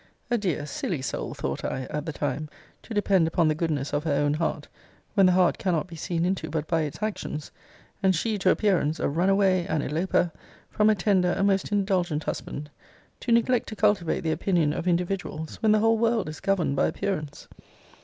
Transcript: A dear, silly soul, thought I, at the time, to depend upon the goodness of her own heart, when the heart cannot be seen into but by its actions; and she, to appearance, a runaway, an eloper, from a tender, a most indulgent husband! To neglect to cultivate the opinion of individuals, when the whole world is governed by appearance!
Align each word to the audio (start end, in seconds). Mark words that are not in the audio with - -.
A 0.31 0.37
dear, 0.39 0.65
silly 0.65 1.03
soul, 1.03 1.35
thought 1.35 1.63
I, 1.63 1.81
at 1.91 2.07
the 2.07 2.11
time, 2.11 2.49
to 2.81 2.91
depend 2.95 3.27
upon 3.27 3.47
the 3.47 3.53
goodness 3.53 3.93
of 3.93 4.03
her 4.03 4.13
own 4.15 4.33
heart, 4.33 4.67
when 5.13 5.27
the 5.27 5.31
heart 5.33 5.59
cannot 5.59 5.85
be 5.85 5.95
seen 5.95 6.25
into 6.25 6.49
but 6.49 6.67
by 6.67 6.81
its 6.81 7.03
actions; 7.03 7.51
and 8.01 8.15
she, 8.15 8.39
to 8.39 8.49
appearance, 8.49 8.99
a 8.99 9.07
runaway, 9.07 9.67
an 9.67 9.83
eloper, 9.83 10.31
from 10.71 10.89
a 10.89 10.95
tender, 10.95 11.33
a 11.37 11.43
most 11.43 11.71
indulgent 11.71 12.23
husband! 12.23 12.71
To 13.19 13.31
neglect 13.31 13.69
to 13.69 13.75
cultivate 13.75 14.21
the 14.21 14.31
opinion 14.31 14.73
of 14.73 14.87
individuals, 14.87 15.57
when 15.57 15.71
the 15.71 15.77
whole 15.81 15.99
world 15.99 16.27
is 16.27 16.39
governed 16.39 16.75
by 16.75 16.87
appearance! 16.87 17.47